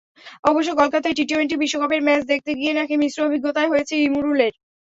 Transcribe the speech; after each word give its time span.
অবশ্য 0.43 0.69
কলকাতায় 0.75 1.15
টি-টোয়েন্টি 1.17 1.55
বিশ্বকাপের 1.57 2.01
ম্যাচ 2.03 2.21
দেখতে 2.31 2.51
গিয়ে 2.59 2.73
নাকি 2.75 2.93
মিশ্র 3.01 3.19
অভিজ্ঞতাই 3.27 3.71
হয়েছে 3.71 3.93
ইমরুলের। 3.99 4.53